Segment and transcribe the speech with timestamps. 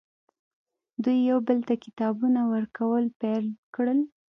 [1.03, 3.99] دوی یو بل ته کتابونه ورکول پیل کړل